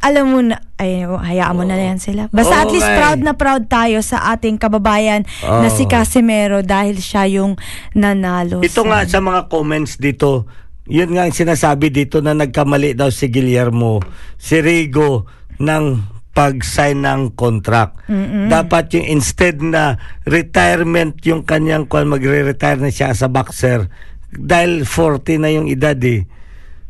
[0.00, 2.32] alam mo na, ay, hayaan mo na yan sila.
[2.32, 2.96] Basta Oo at least eh.
[2.96, 5.84] proud na proud tayo sa ating kababayan na si.
[5.84, 7.60] Casimero dahil siya yung
[7.92, 8.64] nanalo.
[8.64, 10.48] Ito nga sa mga comments dito,
[10.88, 14.00] yun nga ang sinasabi dito na nagkamali daw si Guillermo,
[14.40, 15.28] si Rigo
[15.60, 15.84] ng
[16.30, 18.06] pag-sign ng contract.
[18.48, 23.90] Dapat yung instead na retirement yung kanyang kung magre-retire na siya sa boxer
[24.30, 26.24] dahil 40 na yung edad eh.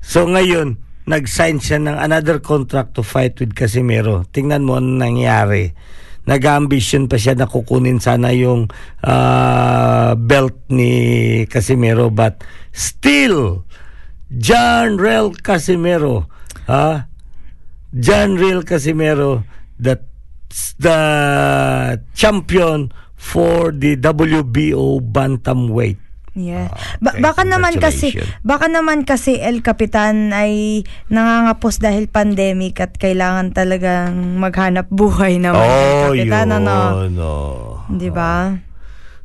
[0.04, 4.26] So ngayon, nag-sign siya ng another contract to fight with Casimiro.
[4.28, 5.72] Tingnan mo ano nangyari.
[6.28, 8.68] Nag-ambition pa siya na kukunin sana yung
[9.00, 10.92] ah, belt ni
[11.48, 13.64] Casimiro but still
[14.30, 16.30] John Rel Casimiro
[16.70, 17.10] ha
[17.90, 19.42] John Real Casimiro
[19.74, 21.00] that's the
[22.14, 25.98] champion for the WBO bantamweight
[26.30, 26.70] Yeah.
[26.70, 28.14] Ah, Ba- baka naman kasi
[28.46, 35.66] baka naman kasi El Capitan ay nangangapos dahil pandemic at kailangan talagang maghanap buhay naman
[35.66, 37.10] El Capitan ano.
[37.10, 37.34] no.
[37.90, 38.54] 'Di ba?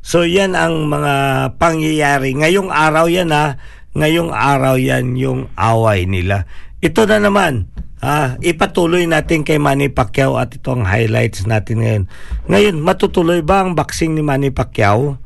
[0.02, 1.14] So yan ang mga
[1.62, 2.34] pangyayari.
[2.34, 3.58] Ngayong araw yan ha.
[3.94, 6.46] Ngayong araw yan yung away nila.
[6.82, 7.70] Ito na naman.
[7.98, 12.04] Ah, ipatuloy natin kay Manny Pacquiao at ito ang highlights natin ngayon.
[12.46, 15.16] Ngayon, matutuloy ba ang boxing ni Manny Pacquiao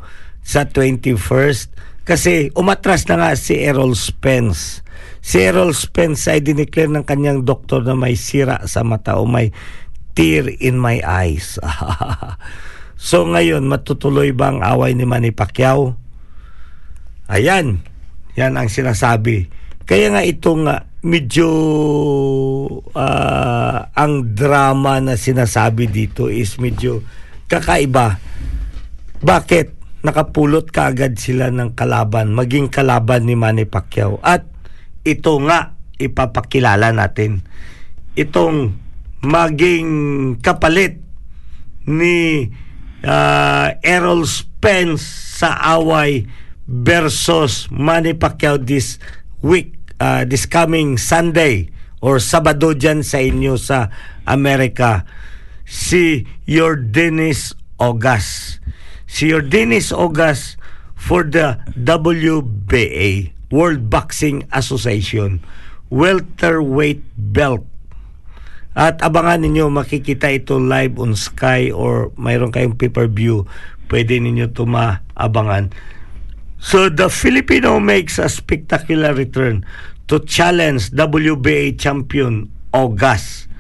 [0.45, 1.73] sa 21st?
[2.05, 4.83] Kasi umatras na nga si Errol Spence.
[5.21, 9.55] Si Errol Spence ay dineclare ng kanyang doktor na may sira sa mata o may
[10.19, 11.61] tear in my eyes.
[12.99, 15.95] so ngayon, matutuloy ba ang away ni Manny Pacquiao?
[17.31, 17.79] Ayan,
[18.35, 19.47] yan ang sinasabi.
[19.87, 21.49] Kaya nga ito nga, medyo
[22.93, 27.07] ah, ang drama na sinasabi dito is medyo
[27.47, 28.21] kakaiba.
[29.23, 29.80] Bakit?
[30.01, 34.17] Nakapulot kaagad sila ng kalaban, maging kalaban ni Manny Pacquiao.
[34.25, 34.49] At
[35.05, 37.45] ito nga, ipapakilala natin.
[38.17, 38.81] Itong
[39.21, 39.91] maging
[40.41, 41.05] kapalit
[41.85, 42.49] ni
[43.05, 45.05] ah, Errol Spence
[45.41, 46.25] sa away
[46.65, 48.97] versus Manny Pacquiao this
[49.45, 51.69] week, ah, this coming Sunday
[52.01, 53.93] or Sabado dyan sa inyo sa
[54.25, 55.05] Amerika.
[55.69, 58.60] Si Yordenis Ogas.
[59.11, 60.55] Si Yordenis Ogas
[60.95, 65.43] for the WBA, World Boxing Association.
[65.91, 67.67] welterweight belt.
[68.79, 73.45] At abangan ninyo, makikita ito live on Sky or mayroon kayong pay-per-view,
[73.91, 75.75] pwede ninyo ito maabangan.
[76.63, 79.67] So the Filipino makes a spectacular return
[80.07, 83.51] to challenge WBA champion Ogas.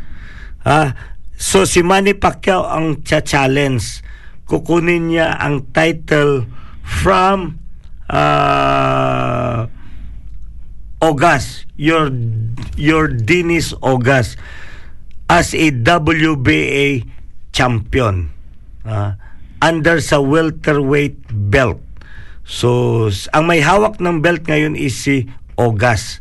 [0.63, 0.95] Ah,
[1.35, 4.07] so si Manny Pacquiao ang challenge.
[4.51, 6.51] Kukunin niya ang title
[6.83, 7.63] from
[8.11, 9.71] uh,
[10.99, 12.11] Ogas, your
[12.75, 14.35] your Dennis Ogas
[15.31, 17.07] as a WBA
[17.55, 18.35] champion
[18.83, 19.15] ah,
[19.63, 21.79] under sa welterweight belt.
[22.43, 26.19] So, ang may hawak ng belt ngayon is si Ogas.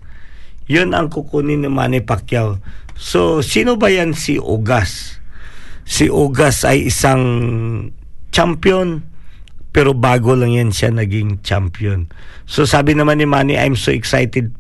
[0.70, 2.62] Yun ang kukunin ni Manny Pacquiao.
[2.94, 5.18] So, sino ba yan si Ogas?
[5.90, 7.26] Si Ogas ay isang
[8.30, 9.06] champion,
[9.70, 12.10] pero bago lang yan siya naging champion.
[12.50, 14.54] So, sabi naman ni Manny, I'm so excited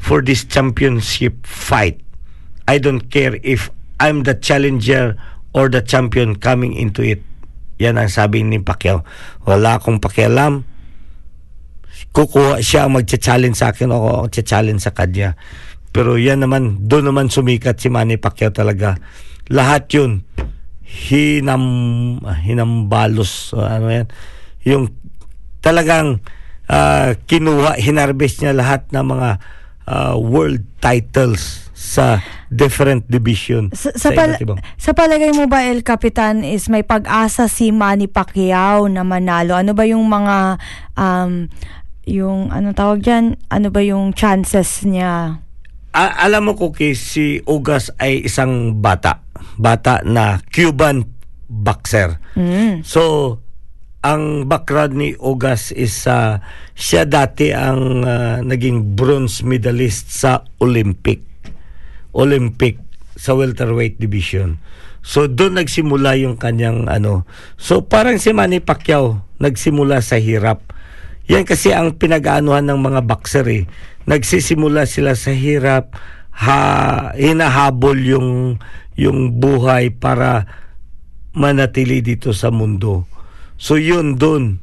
[0.00, 2.00] for this championship fight.
[2.66, 5.14] I don't care if I'm the challenger
[5.52, 7.22] or the champion coming into it.
[7.80, 9.02] Yan ang sabi ni Pacquiao.
[9.44, 10.66] Wala akong pakialam.
[12.10, 15.38] Kukuha siya ang magcha-challenge sa akin o ako ang challenge sa kanya.
[15.90, 18.98] Pero yan naman, doon naman sumikat si Manny Pacquiao talaga.
[19.50, 20.22] Lahat yun,
[20.90, 21.64] hinam,
[22.42, 24.08] hinambalos, uh, ano yan,
[24.66, 24.84] yung
[25.62, 26.18] talagang
[26.70, 29.30] ah, kinuha, hinarvest niya lahat ng mga
[29.86, 32.20] ah, world titles sa
[32.52, 36.84] different division Sa, sa, sa, pal- ibang sa palagay mo ba, El Capitan, is may
[36.84, 39.56] pag-asa si Manny Pacquiao na manalo?
[39.56, 40.60] Ano ba yung mga,
[40.98, 41.48] um,
[42.04, 43.40] yung, ano tawag dyan?
[43.48, 45.40] Ano ba yung chances niya?
[45.96, 49.24] A- alam mo Cookie, si Ugas ay isang bata.
[49.60, 51.04] Bata na Cuban
[51.50, 52.16] boxer.
[52.38, 52.86] Mm.
[52.86, 53.36] So,
[54.00, 56.40] ang background ni Ugas is uh,
[56.72, 61.20] siya dati ang uh, naging bronze medalist sa Olympic.
[62.16, 62.80] Olympic
[63.20, 64.56] sa welterweight division.
[65.04, 67.28] So doon nagsimula yung kanyang ano.
[67.60, 70.64] So parang si Manny Pacquiao nagsimula sa hirap.
[71.28, 73.64] Yan kasi ang pinag-aanuhan ng mga boxer eh.
[74.08, 75.94] Nagsisimula sila sa hirap,
[76.34, 78.28] ha, hinahabol yung
[79.00, 80.44] yung buhay para
[81.32, 83.08] manatili dito sa mundo.
[83.56, 84.60] So yun doon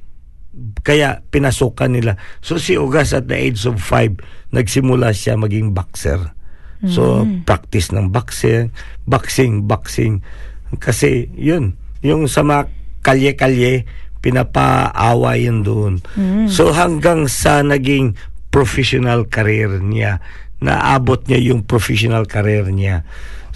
[0.85, 2.21] kaya pinasukan nila.
[2.45, 6.37] So si Ugas at the age of 5 nagsimula siya maging boxer.
[6.85, 8.69] So practice ng boxing,
[9.09, 10.21] boxing, boxing
[10.77, 11.73] kasi yun,
[12.05, 12.69] yung sa mga
[13.01, 13.89] kalye-kalye
[14.21, 15.93] pinapaawa yun doon.
[16.45, 18.13] So hanggang sa naging
[18.53, 20.21] professional career niya,
[20.61, 23.05] naabot niya yung professional career niya.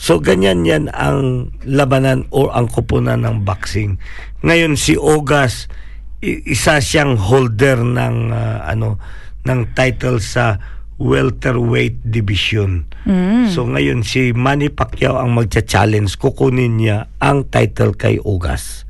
[0.01, 4.01] So ganyan yan ang labanan o ang kupunan ng boxing.
[4.41, 5.69] Ngayon si Ogas
[6.25, 8.97] isa siyang holder ng ah, ano
[9.45, 10.57] ng title sa
[10.97, 12.85] welterweight division.
[13.49, 18.89] So ngayon si Manny Pacquiao ang magcha-challenge kukunin niya ang title kay Ogas.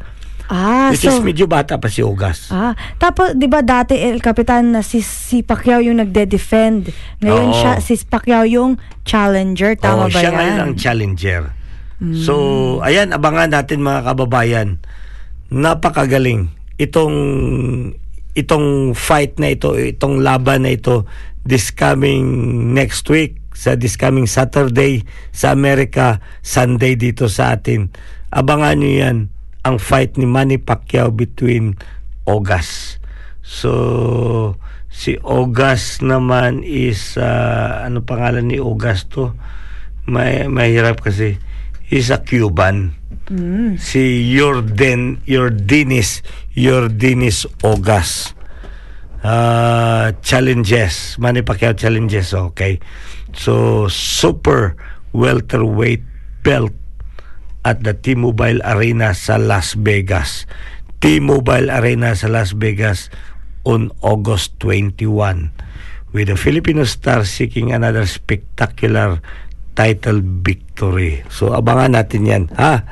[0.52, 1.16] Ah, Which so...
[1.16, 2.52] is medyo bata pa si Ogas.
[2.52, 6.92] Ah, tapos 'di ba dati El Capitan na si si Pacquiao yung nagde-defend.
[7.24, 7.56] Ngayon Oo.
[7.56, 8.76] siya si Pacquiao yung
[9.08, 10.36] challenger, tama Oo, ba siya yan?
[10.36, 11.42] ngayon ang challenger.
[12.02, 12.34] So,
[12.82, 14.82] ayan, abangan natin mga kababayan.
[15.54, 16.50] Napakagaling.
[16.82, 17.16] Itong
[18.34, 21.06] itong fight na ito, itong laban na ito
[21.46, 22.26] this coming
[22.74, 27.94] next week sa this coming Saturday sa Amerika, Sunday dito sa atin.
[28.34, 29.18] Abangan niyo yan
[29.62, 31.78] ang fight ni Manny Pacquiao between
[32.26, 32.98] Ogas.
[33.42, 34.58] So
[34.90, 39.34] si Ogas naman is uh, ano pangalan ni Ogas to?
[40.10, 41.38] May mahirap kasi
[41.86, 42.98] he's a Cuban.
[43.78, 46.26] Si Jordan Jordinis
[46.58, 48.34] Jordinis Ogas.
[49.22, 52.82] Uh, challenges, Manny Pacquiao challenges, okay.
[53.38, 54.74] So super
[55.14, 56.02] welterweight
[56.42, 56.74] belt
[57.62, 60.50] at the T-Mobile Arena sa Las Vegas.
[61.02, 63.14] T-Mobile Arena sa Las Vegas
[63.66, 65.54] on August 21
[66.12, 69.22] with the Filipino star seeking another spectacular
[69.74, 71.24] title victory.
[71.32, 72.44] So abangan natin yan.
[72.60, 72.84] Ha?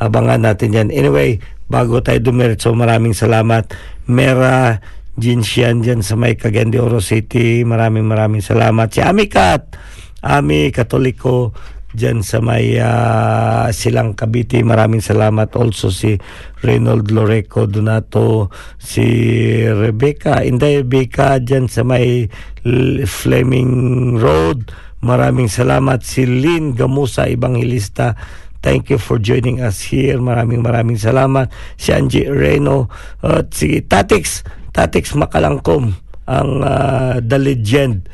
[0.00, 0.88] Abangan natin yan.
[0.92, 3.72] Anyway, bago tayo dumiretso, maraming salamat.
[4.08, 4.80] Mera
[5.16, 7.64] Jinshian dyan sa may Cagayan de Oro City.
[7.64, 8.92] Maraming maraming salamat.
[8.92, 9.76] Si Amikat,
[10.20, 11.56] Ami Katoliko
[11.96, 14.60] dyan sa may ah, Silang Cavite.
[14.60, 15.56] Maraming salamat.
[15.56, 16.20] Also si
[16.60, 19.02] Reynold Loreco Donato, si
[19.64, 22.28] Rebecca, Inday Rebecca dyan sa may
[23.08, 24.68] Fleming Road.
[25.00, 26.04] Maraming salamat.
[26.04, 28.12] Si Lynn Gamusa, Evangelista.
[28.60, 30.20] Thank you for joining us here.
[30.20, 31.48] Maraming maraming salamat.
[31.80, 32.92] Si Angie Reno
[33.24, 34.44] at si Tatix,
[34.76, 35.96] Tatix Makalangkom,
[36.28, 38.04] ang ah, the legend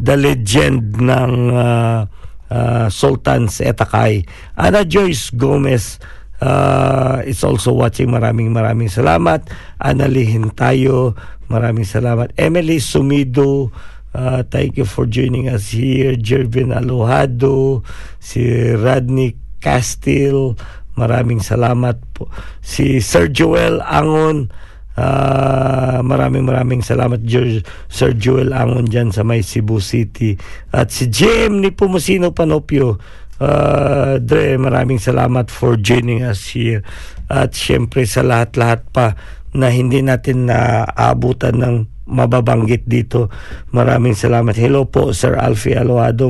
[0.00, 2.08] the legend ng uh,
[2.50, 4.26] uh, Sultans Etakay.
[4.58, 6.02] Ana Joyce Gomez
[6.42, 8.10] uh, is also watching.
[8.10, 9.46] Maraming maraming salamat.
[9.80, 11.14] Analihin tayo.
[11.50, 12.30] Maraming salamat.
[12.38, 13.74] Emily Sumido,
[14.14, 16.14] uh, thank you for joining us here.
[16.14, 17.82] Jervin Alohado,
[18.22, 20.54] si Radney Castil,
[20.94, 22.30] maraming salamat po.
[22.62, 24.54] Si Sir Joel Angon,
[25.00, 30.36] uh, maraming maraming salamat Jer- Sir Joel Angon dyan sa may Cebu City.
[30.68, 33.00] At si Jim ni Pumusino Panopio,
[33.40, 36.84] Uh, Dre, maraming salamat for joining us here.
[37.32, 39.16] At syempre sa lahat-lahat pa
[39.56, 43.32] na hindi natin naabutan ng mababanggit dito.
[43.72, 44.52] Maraming salamat.
[44.60, 46.28] Hello po, Sir Alfie Aloado,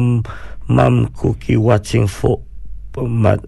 [0.71, 2.47] Ma'am Cookie, watching po,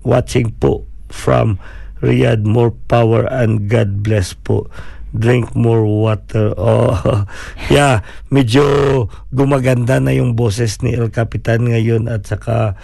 [0.02, 1.62] watching po from
[2.02, 2.42] Riyadh.
[2.42, 4.66] More power and God bless po.
[5.12, 6.52] Drink more water.
[6.60, 6.96] Oh,
[7.68, 8.00] yeah,
[8.32, 8.64] medyo
[9.28, 12.76] gumaganda na yung boses ni El Capitan ngayon at saka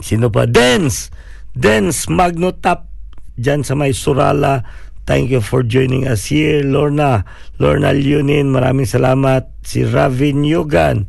[0.00, 0.44] Sino pa?
[0.44, 1.08] Dance!
[1.56, 2.92] Dance Magno Top
[3.36, 4.64] dyan sa may Surala.
[5.06, 6.60] Thank you for joining us here.
[6.66, 7.24] Lorna,
[7.62, 9.48] Lorna Leonin, maraming salamat.
[9.64, 11.06] Si Ravin Yugan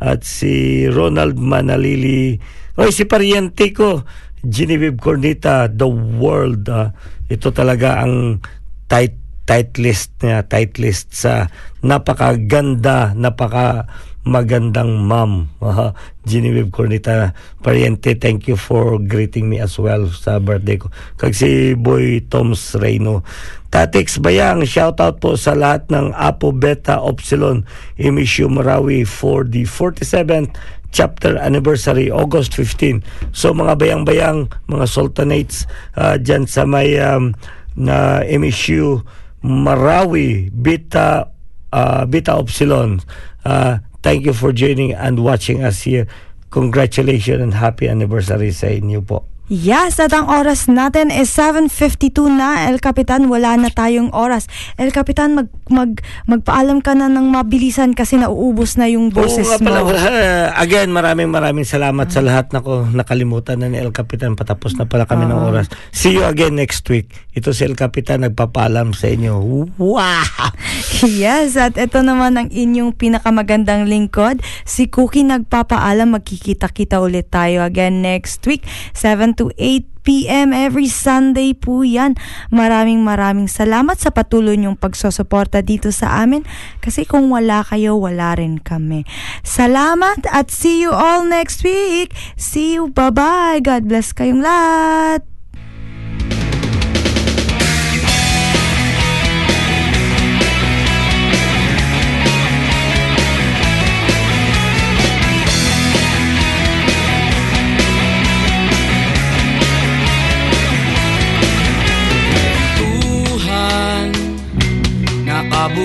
[0.00, 2.40] at si Ronald Manalili.
[2.80, 4.06] Oy, si pariente ko,
[4.40, 6.64] Genevieve Cornita, The World.
[6.72, 6.96] ah.
[7.28, 8.40] ito talaga ang
[8.88, 9.19] tight
[9.50, 11.50] tight list niya, tight list sa
[11.82, 13.90] napakaganda, napaka
[14.22, 15.50] magandang mom.
[15.58, 15.90] Uh,
[16.22, 20.86] Genevieve Cornita Pariente, thank you for greeting me as well sa birthday ko.
[21.18, 23.26] Kag si Boy Toms Reyno.
[23.74, 27.66] Tatix Bayang, shout out po sa lahat ng Apo Beta Upsilon
[27.98, 30.54] Emisyo Marawi for the 47th
[30.94, 33.02] chapter anniversary August 15.
[33.30, 37.34] So mga bayang-bayang, mga sultanates uh, dyan sa may um,
[37.78, 39.06] na MSU
[39.42, 41.30] Marawi Beta
[41.72, 43.00] uh, Beta Upsilon.
[43.44, 46.06] Uh, thank you for joining and watching us here.
[46.50, 49.29] Congratulations and happy anniversary sa inyo po.
[49.50, 52.70] Yes, at ang oras natin is 7.52 na.
[52.70, 54.46] El Capitan, wala na tayong oras.
[54.78, 55.98] El Capitan, mag, mag,
[56.30, 59.90] magpaalam ka na ng mabilisan kasi nauubos na yung boses Oo pala, mo.
[59.90, 60.54] wala.
[60.54, 64.38] again, maraming maraming salamat sa lahat na ko nakalimutan na ni El Capitan.
[64.38, 65.66] Patapos na pala kami ng oras.
[65.90, 67.10] See you again next week.
[67.34, 69.34] Ito si El Capitan nagpapaalam sa inyo.
[69.74, 70.54] Wow!
[71.02, 74.46] Yes, at ito naman ang inyong pinakamagandang lingkod.
[74.62, 78.62] Si Cookie nagpapaalam, magkikita-kita ulit tayo again next week,
[78.94, 80.52] 7 to 8 p.m.
[80.52, 82.12] every Sunday po yan.
[82.52, 86.44] Maraming maraming salamat sa patuloy niyong pagsusuporta dito sa amin
[86.84, 89.08] kasi kung wala kayo, wala rin kami.
[89.40, 92.12] Salamat at see you all next week.
[92.36, 93.64] See you, bye-bye.
[93.64, 95.29] God bless kayong lahat.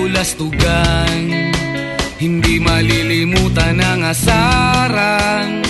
[0.06, 1.50] Nakabulastugan
[2.14, 5.66] Hindi malilimutan ang asaran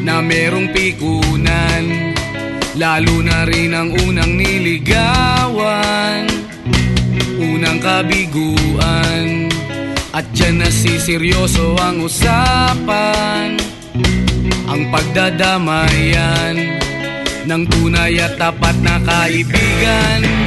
[0.00, 2.16] Na merong pikunan
[2.80, 6.28] Lalo na rin ang unang niligawan.
[7.36, 9.52] Unang kabiguan
[10.16, 13.60] At dyan nasiseryoso ang usapan.
[14.64, 16.56] Ang pagdadamayan
[17.44, 20.45] ng tunay at tapat na kaibigan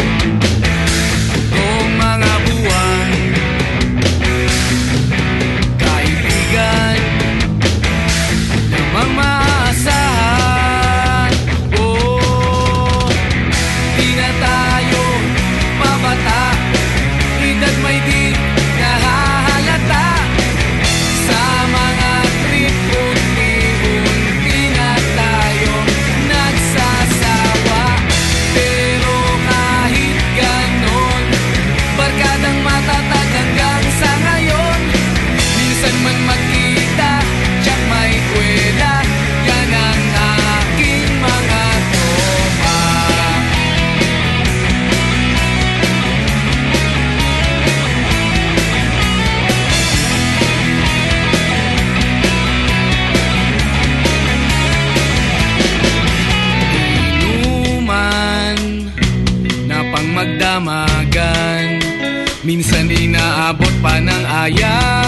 [64.50, 64.99] Yeah.